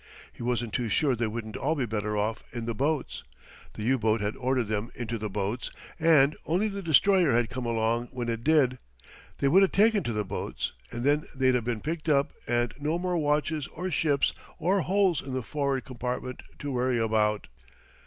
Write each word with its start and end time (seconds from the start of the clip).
He 0.33 0.41
wasn't 0.41 0.73
too 0.73 0.89
sure 0.89 1.15
they 1.15 1.27
wouldn't 1.27 1.55
all 1.55 1.75
be 1.75 1.85
better 1.85 2.17
off 2.17 2.43
in 2.51 2.65
the 2.65 2.73
boats. 2.73 3.21
The 3.75 3.83
U 3.83 3.99
boat 3.99 4.19
had 4.19 4.35
ordered 4.35 4.67
them 4.67 4.89
into 4.95 5.19
the 5.19 5.29
boats, 5.29 5.69
and, 5.99 6.35
only 6.47 6.67
the 6.69 6.81
destroyer 6.81 7.33
had 7.33 7.51
come 7.51 7.67
along 7.67 8.07
when 8.11 8.27
it 8.27 8.43
did, 8.43 8.79
they 9.37 9.47
would 9.47 9.61
'a' 9.61 9.67
taken 9.67 10.01
to 10.01 10.11
the 10.11 10.25
boats, 10.25 10.71
and 10.89 11.03
then 11.03 11.25
they'd 11.35 11.53
'a' 11.55 11.61
been 11.61 11.81
picked 11.81 12.09
up 12.09 12.31
and 12.47 12.73
no 12.79 12.97
more 12.97 13.15
watches 13.19 13.67
or 13.67 13.91
ships 13.91 14.33
or 14.57 14.81
holes 14.81 15.21
in 15.21 15.33
the 15.35 15.43
for'ard 15.43 15.85
compartment 15.85 16.41
to 16.57 16.71
worry 16.71 16.97
about. 16.97 17.45